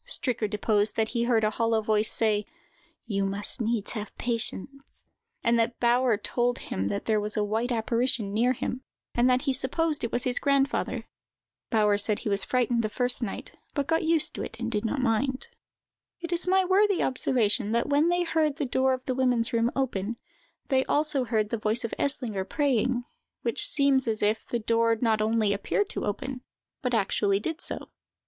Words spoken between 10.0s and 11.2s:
it was his grandfather.